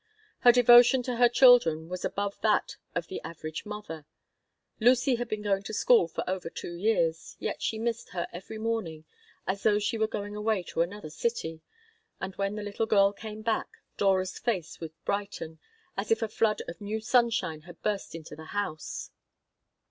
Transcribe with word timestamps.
Her 0.39 0.51
devotion 0.51 1.03
to 1.03 1.17
her 1.17 1.29
children 1.29 1.87
was 1.87 2.03
above 2.03 2.41
that 2.41 2.75
of 2.95 3.05
the 3.05 3.21
average 3.21 3.67
mother. 3.67 4.07
Lucy 4.79 5.13
had 5.13 5.29
been 5.29 5.43
going 5.43 5.61
to 5.61 5.75
school 5.75 6.07
for 6.07 6.27
over 6.27 6.49
two 6.49 6.73
years, 6.73 7.35
yet 7.37 7.61
she 7.61 7.77
missed 7.77 8.09
her 8.09 8.27
every 8.33 8.57
morning 8.57 9.05
as 9.45 9.61
though 9.61 9.77
she 9.77 9.99
were 9.99 10.09
away 10.11 10.63
to 10.63 10.81
another 10.81 11.11
city; 11.11 11.61
and 12.19 12.35
when 12.37 12.55
the 12.55 12.63
little 12.63 12.87
girl 12.87 13.13
came 13.13 13.43
back, 13.43 13.77
Dora's 13.95 14.39
face 14.39 14.79
would 14.79 14.95
brighten, 15.05 15.59
as 15.95 16.09
if 16.09 16.23
a 16.23 16.27
flood 16.27 16.63
of 16.67 16.81
new 16.81 16.99
sunshine 16.99 17.61
had 17.61 17.79
burst 17.83 18.15
into 18.15 18.35
the 18.35 18.45
house. 18.57 19.11